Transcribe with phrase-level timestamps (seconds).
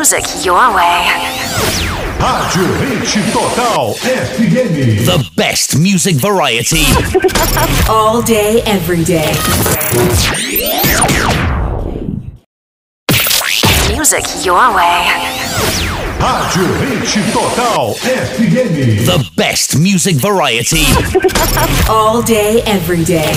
[0.00, 1.12] Music your way.
[2.16, 3.04] Rádio Hit
[3.34, 5.04] Total FM.
[5.04, 6.86] The best music variety.
[7.90, 9.30] All day, every day.
[13.92, 15.04] Music your way.
[16.16, 19.04] Rádio Hit Total FM.
[19.04, 20.86] The best music variety.
[21.90, 23.34] All day, every day.